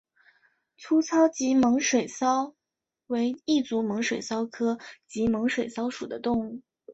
[0.79, 2.55] 粗糙棘猛水蚤
[3.05, 6.63] 为异足猛水蚤科棘猛水蚤属的动物。